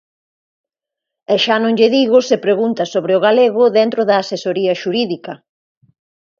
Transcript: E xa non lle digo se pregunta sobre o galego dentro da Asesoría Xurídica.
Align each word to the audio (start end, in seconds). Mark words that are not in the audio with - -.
E 1.33 1.35
xa 1.43 1.55
non 1.63 1.73
lle 1.79 1.89
digo 1.97 2.17
se 2.29 2.37
pregunta 2.45 2.83
sobre 2.93 3.11
o 3.17 3.23
galego 3.27 3.63
dentro 3.79 4.01
da 4.09 4.15
Asesoría 4.23 4.73
Xurídica. 4.81 5.33